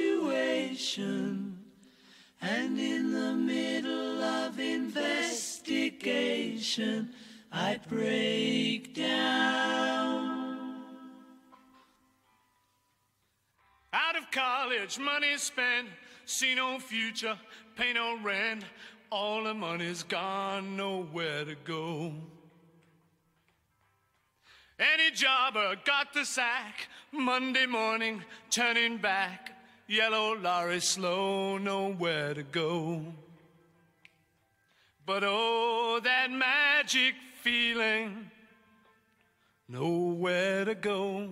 And 2.41 2.79
in 2.79 3.11
the 3.11 3.33
middle 3.33 4.23
of 4.23 4.59
investigation, 4.59 7.13
I 7.51 7.79
break 7.87 8.95
down. 8.95 10.33
Out 13.93 14.17
of 14.17 14.31
college, 14.31 14.97
money 14.97 15.37
spent, 15.37 15.89
see 16.25 16.55
no 16.55 16.79
future, 16.79 17.37
pay 17.75 17.93
no 17.93 18.17
rent. 18.23 18.63
All 19.15 19.43
the 19.43 19.53
money's 19.53 20.01
gone, 20.01 20.75
nowhere 20.75 21.45
to 21.45 21.53
go. 21.53 22.15
Any 24.79 25.11
jobber 25.11 25.75
got 25.85 26.15
the 26.15 26.25
sack. 26.25 26.87
Monday 27.11 27.67
morning, 27.67 28.23
turning 28.49 28.97
back. 28.97 29.55
Yellow 29.85 30.35
lorry 30.35 30.79
slow, 30.79 31.59
nowhere 31.59 32.33
to 32.33 32.41
go. 32.41 33.05
But 35.05 35.21
oh, 35.23 35.99
that 36.03 36.31
magic 36.31 37.13
feeling, 37.43 38.31
nowhere 39.69 40.65
to 40.65 40.73
go. 40.73 41.29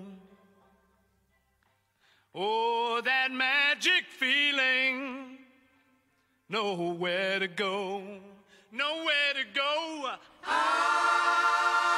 Oh, 2.36 3.02
that 3.04 3.32
magic 3.32 4.06
feeling, 4.20 5.40
nowhere 6.52 7.40
to 7.40 7.48
go, 7.48 8.04
nowhere 8.72 9.34
to 9.36 9.46
go. 9.56 10.12
Ah. 10.46 11.91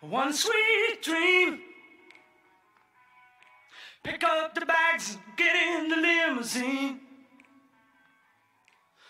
One 0.00 0.32
sweet 0.32 1.02
dream. 1.02 1.60
Pick 4.02 4.24
up 4.24 4.54
the 4.54 4.64
bags, 4.64 5.14
and 5.14 5.36
get 5.36 5.54
in 5.54 5.88
the 5.88 5.96
limousine. 5.96 7.00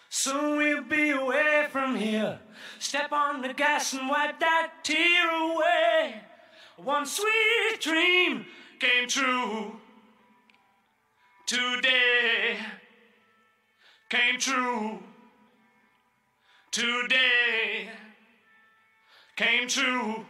Soon 0.09 0.57
we'll 0.57 0.83
be 0.83 1.11
away 1.11 1.69
from 1.71 1.95
here. 1.95 2.41
Step 2.81 3.13
on 3.13 3.41
the 3.41 3.55
gas 3.55 3.93
and 3.93 4.09
wipe 4.09 4.41
that 4.41 4.73
tear 4.83 5.31
away. 5.31 6.21
One 6.77 7.07
sweet 7.07 7.79
dream 7.81 8.47
came 8.81 9.09
true. 9.09 9.77
Today 11.47 12.57
came 14.09 14.41
true. 14.41 14.99
Today 16.73 17.89
came 19.37 19.69
true. 19.69 20.27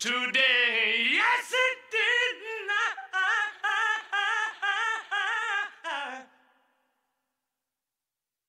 Today, 0.00 1.10
yes 1.12 1.52
it 1.52 1.78
did. 1.90 2.40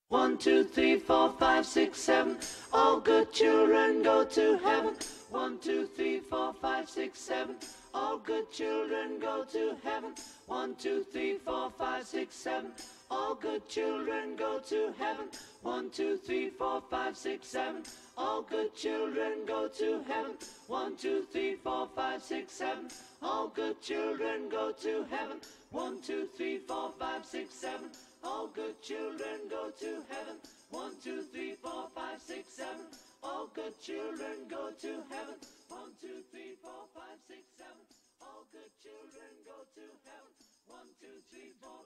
One, 0.07 0.37
two, 0.37 0.63
three, 0.63 0.97
four, 0.97 1.33
five, 1.39 1.65
six, 1.65 1.99
seven. 1.99 2.37
All 2.71 3.01
good 3.01 3.33
children 3.33 4.01
go 4.01 4.23
to 4.23 4.57
heaven. 4.63 4.95
One, 5.29 5.57
two, 5.59 5.87
three, 5.87 6.19
four, 6.19 6.53
five, 6.53 6.89
six, 6.89 7.19
seven. 7.19 7.55
All 7.93 8.17
good 8.17 8.49
children 8.51 9.19
go 9.19 9.43
to 9.51 9.75
heaven. 9.83 10.13
One, 10.47 10.75
two, 10.75 11.05
three, 11.11 11.37
four, 11.37 11.69
five, 11.77 12.05
six, 12.07 12.35
seven. 12.35 12.71
All 13.09 13.35
good 13.35 13.67
children 13.67 14.37
go 14.37 14.59
to 14.69 14.93
heaven. 14.97 15.27
One, 15.63 15.89
two, 15.89 16.15
three, 16.17 16.49
four, 16.49 16.81
five, 16.89 17.17
six, 17.17 17.47
seven. 17.47 17.83
All 18.21 18.43
good 18.43 18.75
children 18.75 19.45
go 19.47 19.67
to 19.67 20.03
heaven. 20.07 20.33
One, 20.67 20.95
two, 20.95 21.25
three, 21.31 21.55
four, 21.55 21.89
five, 21.95 22.21
six, 22.21 22.53
seven. 22.53 22.87
All 23.19 23.47
good 23.47 23.81
children 23.81 24.47
go 24.47 24.71
to 24.83 25.05
heaven. 25.09 25.37
One, 25.71 25.99
two, 26.03 26.27
three, 26.37 26.59
four, 26.59 26.93
five, 26.99 27.25
six, 27.25 27.55
seven. 27.55 27.89
All 28.23 28.45
good 28.47 28.79
children 28.83 29.49
go 29.49 29.71
to 29.81 29.91
heaven. 30.13 30.37
One, 30.69 30.93
two, 31.03 31.23
three, 31.33 31.55
four, 31.63 31.89
five, 31.95 32.21
six, 32.21 32.53
seven. 32.53 32.85
All 33.23 33.49
good 33.55 33.73
children 33.81 34.45
go 34.47 34.69
to 34.69 34.91
heaven. 35.09 35.37
One, 35.69 35.89
two, 35.99 36.21
three, 36.29 36.53
four, 36.61 36.85
five, 36.93 37.17
six, 37.27 37.41
seven. 37.57 37.81
All 38.21 38.45
good 38.53 38.69
children 38.85 39.31
go 39.49 39.57
to 39.73 39.85
heaven. 40.05 40.31
One, 40.67 40.89
two, 41.01 41.17
three, 41.33 41.53
four, 41.59 41.81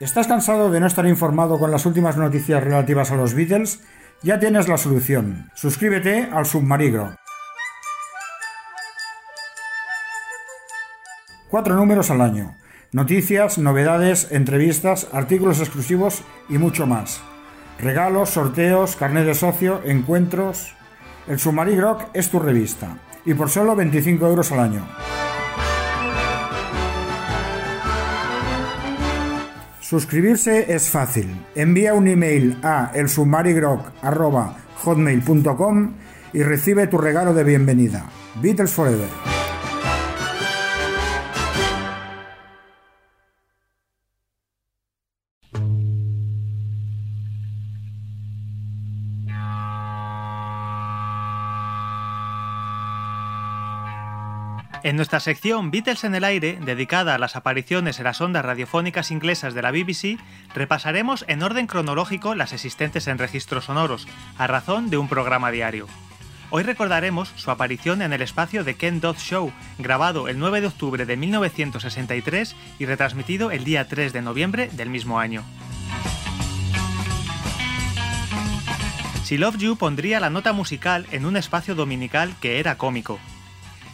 ¿Estás 0.00 0.28
cansado 0.28 0.70
de 0.70 0.80
no 0.80 0.86
estar 0.86 1.06
informado 1.06 1.58
con 1.58 1.70
las 1.70 1.84
últimas 1.84 2.16
noticias 2.16 2.64
relativas 2.64 3.10
a 3.10 3.16
los 3.16 3.34
Beatles? 3.34 3.82
Ya 4.22 4.40
tienes 4.40 4.66
la 4.66 4.78
solución. 4.78 5.50
Suscríbete 5.54 6.30
al 6.32 6.46
Submarigro. 6.46 7.16
Cuatro 11.50 11.74
números 11.74 12.10
al 12.10 12.22
año. 12.22 12.56
Noticias, 12.92 13.58
novedades, 13.58 14.32
entrevistas, 14.32 15.06
artículos 15.12 15.60
exclusivos 15.60 16.22
y 16.48 16.56
mucho 16.56 16.86
más. 16.86 17.20
Regalos, 17.78 18.30
sorteos, 18.30 18.96
carnet 18.96 19.26
de 19.26 19.34
socio, 19.34 19.82
encuentros. 19.84 20.72
El 21.28 21.38
Submarigro 21.38 21.98
es 22.14 22.30
tu 22.30 22.38
revista. 22.38 22.96
Y 23.26 23.34
por 23.34 23.50
solo 23.50 23.76
25 23.76 24.26
euros 24.26 24.50
al 24.50 24.60
año. 24.60 24.86
Suscribirse 29.90 30.72
es 30.72 30.88
fácil. 30.88 31.44
Envía 31.56 31.94
un 31.94 32.06
email 32.06 32.56
a 32.62 32.92
elsubmarigrok.hotmail.com 32.94 35.94
y 36.32 36.44
recibe 36.44 36.86
tu 36.86 36.96
regalo 36.96 37.34
de 37.34 37.42
bienvenida. 37.42 38.04
Beatles 38.40 38.70
Forever. 38.70 39.29
En 54.90 54.96
nuestra 54.96 55.20
sección 55.20 55.70
Beatles 55.70 56.02
en 56.02 56.16
el 56.16 56.24
aire, 56.24 56.58
dedicada 56.60 57.14
a 57.14 57.18
las 57.18 57.36
apariciones 57.36 58.00
en 58.00 58.04
las 58.06 58.20
ondas 58.20 58.44
radiofónicas 58.44 59.12
inglesas 59.12 59.54
de 59.54 59.62
la 59.62 59.70
BBC, 59.70 60.18
repasaremos 60.52 61.24
en 61.28 61.44
orden 61.44 61.68
cronológico 61.68 62.34
las 62.34 62.52
existentes 62.52 63.06
en 63.06 63.16
registros 63.16 63.66
sonoros, 63.66 64.08
a 64.36 64.48
razón 64.48 64.90
de 64.90 64.98
un 64.98 65.06
programa 65.06 65.52
diario. 65.52 65.86
Hoy 66.50 66.64
recordaremos 66.64 67.32
su 67.36 67.52
aparición 67.52 68.02
en 68.02 68.12
el 68.12 68.20
espacio 68.20 68.64
de 68.64 68.74
Ken 68.74 69.00
Dodd 69.00 69.18
Show, 69.18 69.52
grabado 69.78 70.26
el 70.26 70.40
9 70.40 70.60
de 70.60 70.66
octubre 70.66 71.06
de 71.06 71.16
1963 71.16 72.56
y 72.80 72.86
retransmitido 72.86 73.52
el 73.52 73.62
día 73.62 73.86
3 73.86 74.12
de 74.12 74.22
noviembre 74.22 74.70
del 74.72 74.90
mismo 74.90 75.20
año. 75.20 75.44
Si 79.22 79.38
Love 79.38 79.58
You 79.58 79.76
pondría 79.76 80.18
la 80.18 80.30
nota 80.30 80.52
musical 80.52 81.06
en 81.12 81.26
un 81.26 81.36
espacio 81.36 81.76
dominical 81.76 82.34
que 82.40 82.58
era 82.58 82.76
cómico. 82.76 83.20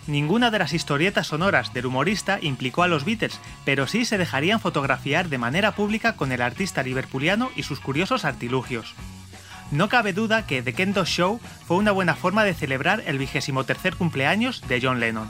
Ninguna 0.07 0.53
de 0.53 0.61
las 0.61 0.73
historietas 0.73 1.27
sonoras 1.27 1.73
del 1.73 1.87
humorista 1.87 2.39
implicó 2.41 2.85
a 2.85 2.89
los 2.89 3.05
Beatles, 3.05 3.41
pero 3.65 3.89
sí 3.89 4.05
se 4.05 4.19
dejarían 4.19 4.61
fotografiar 4.61 5.29
de 5.29 5.39
manera 5.39 5.73
pública 5.73 6.15
con 6.15 6.31
el 6.31 6.43
artista 6.43 6.85
liverpuliano 6.85 7.51
y 7.57 7.65
sus 7.65 7.81
curiosos 7.81 8.25
artilugios. 8.25 8.95
No 9.73 9.89
cabe 9.89 10.13
duda 10.13 10.47
que 10.47 10.63
The 10.63 10.75
Kendo 10.75 11.05
Show 11.05 11.41
fue 11.67 11.77
una 11.77 11.91
buena 11.91 12.15
forma 12.15 12.45
de 12.45 12.55
celebrar 12.55 13.03
el 13.07 13.19
vigésimo 13.19 13.65
tercer 13.65 13.97
cumpleaños 13.97 14.63
de 14.69 14.81
John 14.81 15.01
Lennon. 15.01 15.29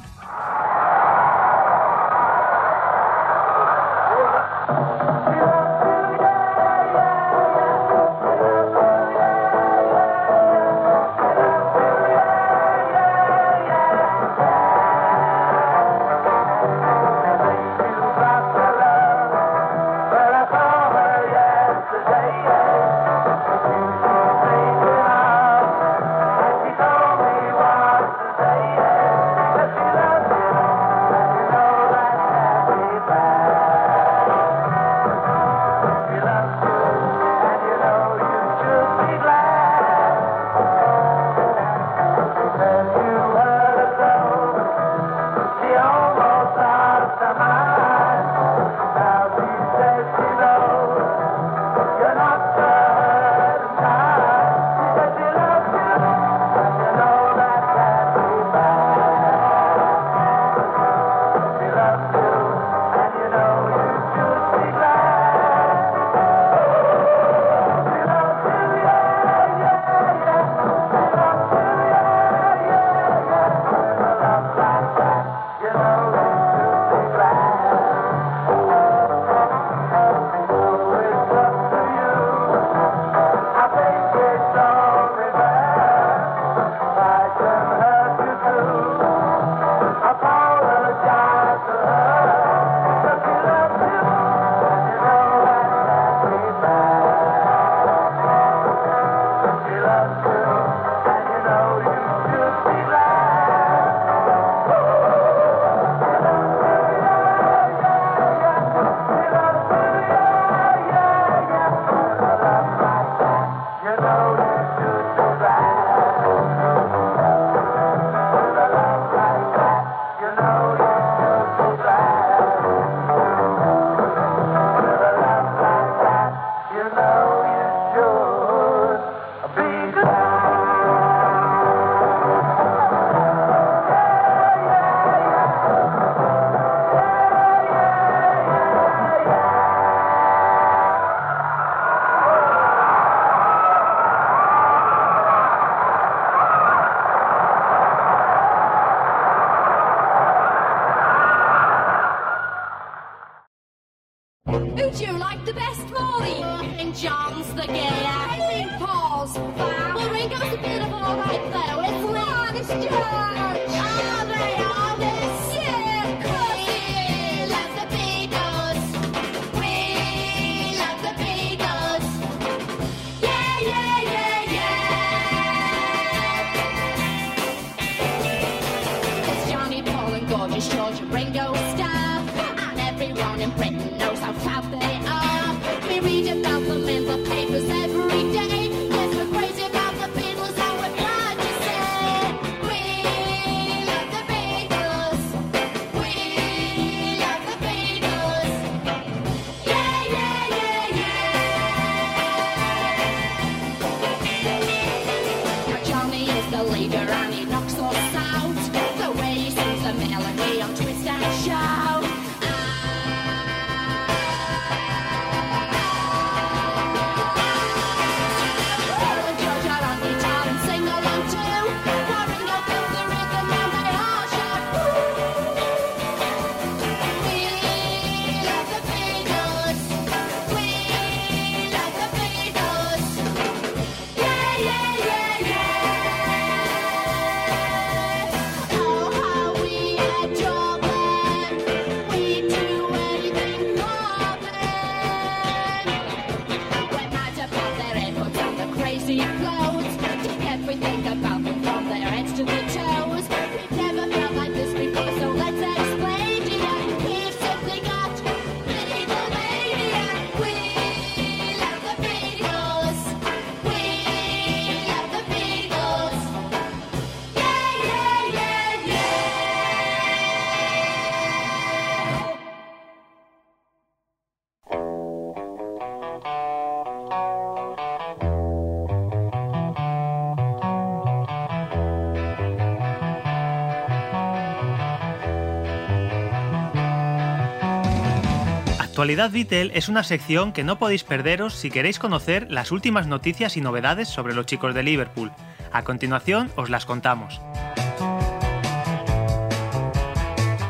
Actualidad 289.07 289.30
Beatle 289.30 289.70
es 289.78 289.88
una 289.88 290.02
sección 290.02 290.52
que 290.52 290.64
no 290.64 290.80
podéis 290.80 291.04
perderos 291.04 291.54
si 291.54 291.70
queréis 291.70 292.00
conocer 292.00 292.48
las 292.50 292.72
últimas 292.72 293.07
noticias 293.07 293.57
y 293.57 293.61
novedades 293.61 294.09
sobre 294.09 294.34
los 294.34 294.46
chicos 294.46 294.74
de 294.74 294.82
Liverpool. 294.82 295.30
A 295.70 295.84
continuación 295.84 296.50
os 296.57 296.70
las 296.70 296.86
contamos. 296.86 297.40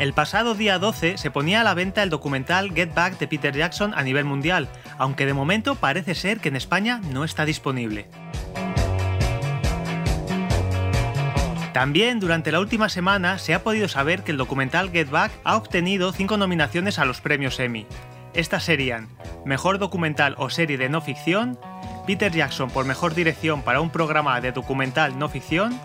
El 0.00 0.12
pasado 0.12 0.54
día 0.54 0.78
12 0.78 1.16
se 1.16 1.30
ponía 1.30 1.62
a 1.62 1.64
la 1.64 1.72
venta 1.72 2.02
el 2.02 2.10
documental 2.10 2.74
Get 2.74 2.92
Back 2.92 3.18
de 3.18 3.26
Peter 3.26 3.56
Jackson 3.56 3.94
a 3.96 4.02
nivel 4.02 4.26
mundial, 4.26 4.68
aunque 4.98 5.24
de 5.24 5.32
momento 5.32 5.76
parece 5.76 6.14
ser 6.14 6.40
que 6.40 6.50
en 6.50 6.56
España 6.56 7.00
no 7.10 7.24
está 7.24 7.46
disponible. 7.46 8.06
También 11.72 12.20
durante 12.20 12.52
la 12.52 12.60
última 12.60 12.90
semana 12.90 13.38
se 13.38 13.54
ha 13.54 13.62
podido 13.62 13.88
saber 13.88 14.24
que 14.24 14.32
el 14.32 14.36
documental 14.36 14.90
Get 14.90 15.08
Back 15.08 15.32
ha 15.42 15.56
obtenido 15.56 16.12
5 16.12 16.36
nominaciones 16.36 16.98
a 16.98 17.06
los 17.06 17.22
premios 17.22 17.58
Emmy. 17.60 17.86
Estas 18.36 18.64
serían 18.64 19.08
Mejor 19.46 19.78
documental 19.78 20.34
o 20.36 20.50
serie 20.50 20.76
de 20.76 20.90
no 20.90 21.00
ficción, 21.00 21.58
Peter 22.06 22.30
Jackson 22.30 22.68
por 22.68 22.84
Mejor 22.84 23.14
dirección 23.14 23.62
para 23.62 23.80
un 23.80 23.88
programa 23.88 24.38
de 24.42 24.52
documental 24.52 25.18
no 25.18 25.30
ficción, 25.30 25.80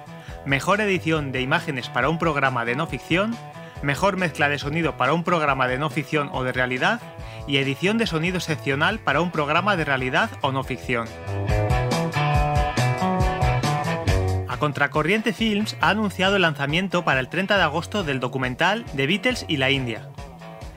Mejor 0.45 0.81
edición 0.81 1.31
de 1.31 1.41
imágenes 1.41 1.87
para 1.87 2.09
un 2.09 2.19
programa 2.19 2.65
de 2.65 2.75
no 2.75 2.87
ficción, 2.87 3.37
Mejor 3.81 4.17
mezcla 4.17 4.49
de 4.49 4.59
sonido 4.59 4.97
para 4.97 5.13
un 5.13 5.23
programa 5.23 5.69
de 5.69 5.77
no 5.77 5.89
ficción 5.89 6.29
o 6.33 6.43
de 6.43 6.51
realidad 6.51 6.99
y 7.47 7.55
edición 7.55 7.97
de 7.97 8.05
sonido 8.05 8.37
excepcional 8.37 8.99
para 8.99 9.21
un 9.21 9.31
programa 9.31 9.77
de 9.77 9.85
realidad 9.85 10.29
o 10.41 10.51
no 10.51 10.65
ficción. 10.65 11.07
A 14.49 14.57
Contracorriente 14.57 15.31
Films 15.31 15.77
ha 15.79 15.89
anunciado 15.89 16.35
el 16.35 16.41
lanzamiento 16.41 17.05
para 17.05 17.21
el 17.21 17.29
30 17.29 17.55
de 17.55 17.63
agosto 17.63 18.03
del 18.03 18.19
documental 18.19 18.85
The 18.97 19.07
Beatles 19.07 19.45
y 19.47 19.55
la 19.55 19.71
India. 19.71 20.09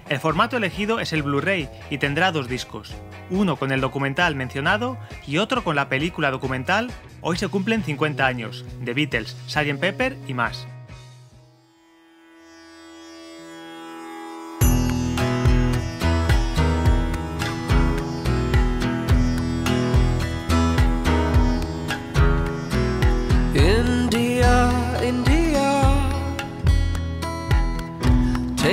El 0.09 0.20
formato 0.20 0.57
elegido 0.57 1.00
es 1.00 1.12
el 1.12 1.22
Blu-ray 1.22 1.68
y 1.90 1.98
tendrá 1.98 2.30
dos 2.30 2.48
discos, 2.48 2.94
uno 3.30 3.57
con 3.57 3.72
el 3.72 3.80
documental 3.80 4.34
mencionado 4.34 4.98
y 5.26 5.38
otro 5.38 5.64
con 5.64 5.76
la 5.76 5.88
película 5.88 6.30
documental 6.30 6.90
Hoy 7.26 7.38
se 7.38 7.48
cumplen 7.48 7.82
50 7.82 8.26
años, 8.26 8.66
de 8.82 8.92
Beatles, 8.92 9.34
Sgt. 9.48 9.80
Pepper 9.80 10.14
y 10.28 10.34
más. 10.34 10.66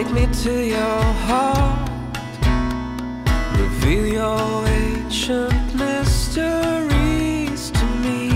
Take 0.03 0.13
me 0.13 0.25
to 0.33 0.65
your 0.65 1.03
heart, 1.27 1.89
reveal 3.59 4.05
your 4.07 4.67
ancient 4.67 5.75
mysteries 5.75 7.61
to 7.71 7.85
me. 8.03 8.29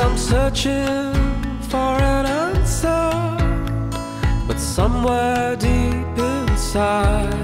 I'm 0.00 0.16
searching 0.16 1.12
for 1.70 1.92
an 2.14 2.24
answer, 2.24 3.10
but 4.46 4.58
somewhere 4.58 5.56
deep 5.56 6.18
inside. 6.18 7.34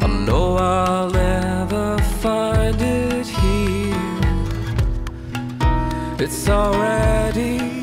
I 0.00 0.06
know 0.26 0.56
I'll 0.56 1.10
never 1.10 1.98
find 2.22 2.80
it 2.80 3.26
here. 3.26 3.94
It's 6.20 6.48
already 6.48 7.73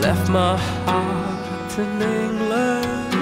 left 0.00 0.28
my 0.28 0.56
heart 0.56 1.78
in 1.78 2.02
England 2.02 3.12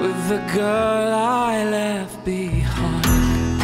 with 0.00 0.28
the 0.28 0.40
girl 0.54 1.14
I 1.14 1.64
left 1.64 2.24
behind. 2.24 3.62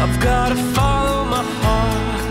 I've 0.00 0.20
gotta 0.20 0.56
follow 0.76 1.24
my 1.24 1.44
heart 1.62 2.24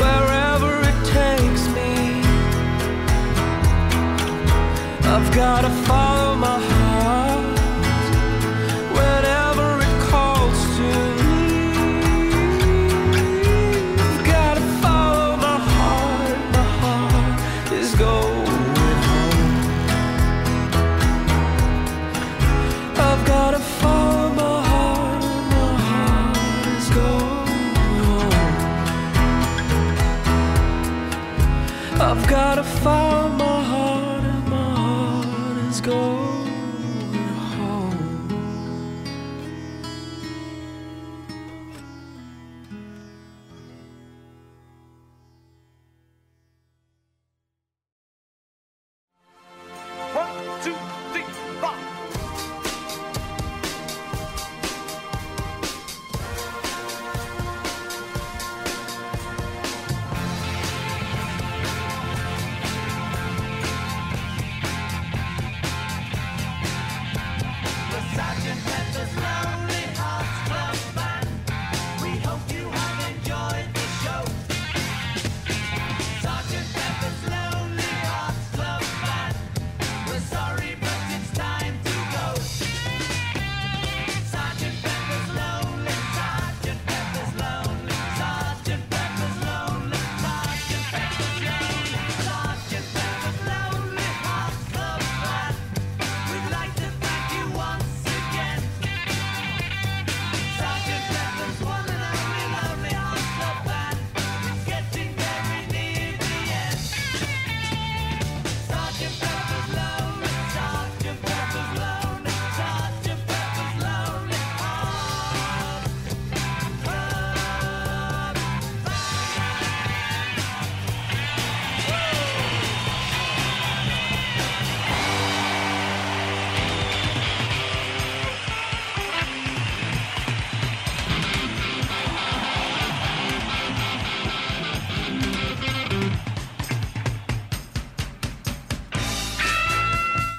wherever 0.00 0.72
it 0.90 1.00
takes 1.18 1.62
me. 1.76 1.92
I've 5.12 5.30
gotta 5.34 5.70
follow 5.86 6.15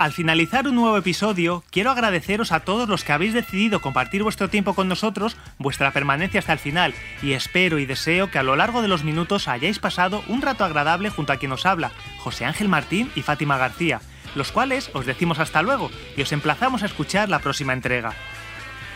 Al 0.08 0.14
finalizar 0.14 0.66
un 0.70 0.76
nuevo 0.76 0.95
episodio, 0.95 1.66
quiero 1.70 1.91
agradeceros 1.91 2.53
a 2.53 2.62
todos 2.62 2.88
los 2.88 3.03
que 3.03 3.12
habéis 3.12 3.34
decidido 3.34 3.82
compartir 3.82 4.24
vuestro 4.24 4.49
tiempo 4.49 4.74
con 4.74 4.88
nosotros, 4.88 5.36
vuestra 5.58 5.91
permanencia 5.91 6.39
hasta 6.39 6.53
el 6.53 6.60
final, 6.60 6.93
y 7.22 7.34
espero 7.34 7.78
y 7.78 7.86
deseo 7.86 8.32
que 8.32 8.39
a 8.39 8.43
lo 8.43 8.55
largo 8.55 8.82
de 8.82 8.88
los 8.88 9.03
minutos 9.03 9.49
hayáis 9.49 9.80
pasado 9.80 10.24
un 10.30 10.41
rato 10.41 10.64
agradable 10.64 11.10
junto 11.10 11.34
a 11.34 11.36
quien 11.36 11.51
os 11.51 11.66
habla, 11.66 11.91
José 12.20 12.45
Ángel 12.45 12.70
Martín 12.70 13.12
y 13.16 13.22
Fátima 13.22 13.58
García, 13.58 13.99
los 14.34 14.53
cuales 14.53 14.91
os 14.93 15.05
decimos 15.05 15.39
hasta 15.39 15.62
luego 15.62 15.91
y 16.16 16.22
os 16.22 16.32
emplazamos 16.32 16.84
a 16.84 16.86
escuchar 16.86 17.28
la 17.28 17.39
próxima 17.39 17.74
entrega. 17.74 18.14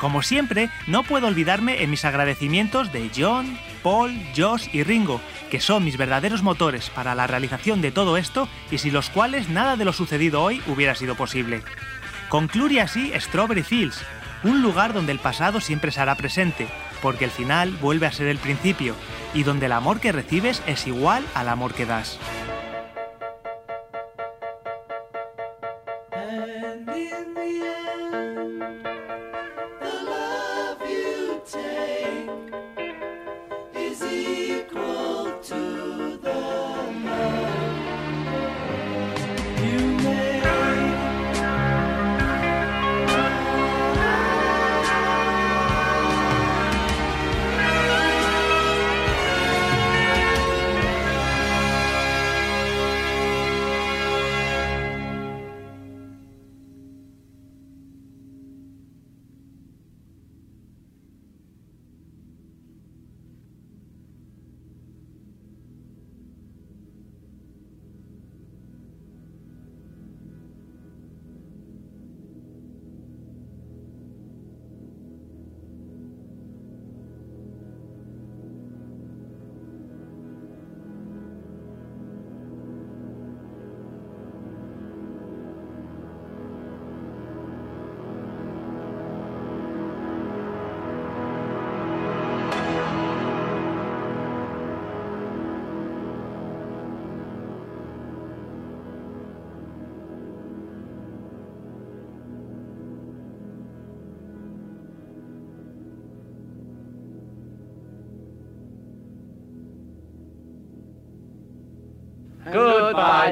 Como 0.02 0.24
siempre, 0.24 0.72
no 0.88 1.04
puedo 1.04 1.28
olvidarme 1.28 1.84
en 1.84 1.92
mis 1.92 2.06
agradecimientos 2.06 2.92
de 2.92 3.12
John, 3.16 3.56
Paul, 3.84 4.20
Josh 4.36 4.68
y 4.74 4.82
Ringo, 4.82 5.22
que 5.52 5.60
son 5.60 5.86
mis 5.86 5.96
verdaderos 5.96 6.42
motores 6.42 6.90
para 6.90 7.14
la 7.14 7.28
realización 7.28 7.84
de 7.84 7.92
todo 7.92 8.18
esto 8.18 8.50
y 8.72 8.80
sin 8.80 8.94
los 8.94 9.12
cuales 9.12 9.50
nada 9.50 9.76
de 9.76 9.86
lo 9.86 9.94
sucedido 9.94 10.42
hoy 10.42 10.60
hubiera 10.66 10.96
sido 10.96 11.14
posible. 11.14 11.62
Concluye 12.30 12.82
así 12.82 13.14
Strawberry 13.16 13.62
Fields, 13.62 14.02
un 14.44 14.64
lugar 14.64 14.94
donde 14.94 15.12
el 15.12 15.20
pasado 15.20 15.62
siempre 15.62 15.92
se 15.92 16.02
hará 16.02 16.16
presente, 16.16 16.68
porque 17.04 17.26
el 17.26 17.32
final 17.32 17.70
vuelve 17.80 18.08
a 18.08 18.12
ser 18.12 18.26
el 18.26 18.40
principio, 18.40 18.96
y 19.36 19.44
donde 19.44 19.68
el 19.68 19.72
amor 19.72 20.00
que 20.00 20.12
recibes 20.12 20.64
es 20.66 20.88
igual 20.88 21.24
al 21.36 21.48
amor 21.48 21.76
que 21.76 21.86
das. 21.86 22.18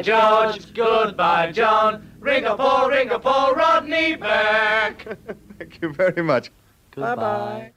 Goodbye, 0.03 0.51
George. 0.51 0.73
Goodbye, 0.73 1.51
John. 1.51 2.09
Ring 2.19 2.45
a 2.45 2.55
Paul, 2.55 2.89
ring 2.89 3.09
a 3.09 3.19
Paul, 3.19 3.53
Rodney 3.55 4.15
Burke. 4.15 5.17
Thank 5.57 5.81
you 5.81 5.93
very 5.93 6.21
much. 6.21 6.51
Bye 6.95 7.15
bye. 7.15 7.73